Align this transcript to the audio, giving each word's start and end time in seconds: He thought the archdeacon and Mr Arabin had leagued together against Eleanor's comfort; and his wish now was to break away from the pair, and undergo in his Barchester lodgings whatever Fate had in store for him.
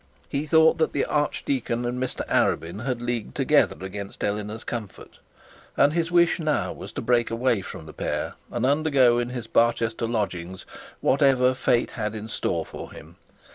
He 0.27 0.47
thought 0.47 0.79
the 0.93 1.05
archdeacon 1.05 1.85
and 1.85 2.01
Mr 2.01 2.25
Arabin 2.25 2.83
had 2.87 3.03
leagued 3.03 3.35
together 3.35 3.85
against 3.85 4.23
Eleanor's 4.23 4.63
comfort; 4.63 5.19
and 5.77 5.93
his 5.93 6.09
wish 6.09 6.39
now 6.39 6.73
was 6.73 6.91
to 6.93 7.03
break 7.03 7.29
away 7.29 7.61
from 7.61 7.85
the 7.85 7.93
pair, 7.93 8.33
and 8.49 8.65
undergo 8.65 9.19
in 9.19 9.29
his 9.29 9.45
Barchester 9.45 10.07
lodgings 10.07 10.65
whatever 11.01 11.53
Fate 11.53 11.91
had 11.91 12.15
in 12.15 12.27
store 12.29 12.65
for 12.65 12.91
him. 12.91 13.17